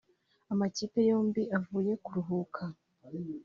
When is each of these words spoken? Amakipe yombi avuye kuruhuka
Amakipe 0.51 0.99
yombi 1.09 1.43
avuye 1.57 1.93
kuruhuka 2.05 2.63